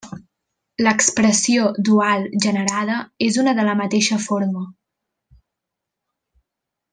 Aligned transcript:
L'expressió 0.85 1.67
dual 1.89 2.25
generada 2.45 2.95
és 3.27 3.37
una 3.45 3.53
de 3.59 3.67
la 3.71 3.77
mateixa 3.85 4.19
forma. 4.27 4.67